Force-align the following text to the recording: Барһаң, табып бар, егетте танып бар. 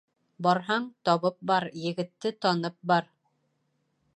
Барһаң, 0.45 0.87
табып 1.09 1.37
бар, 1.51 1.67
егетте 1.83 2.33
танып 2.47 2.79
бар. 2.93 3.11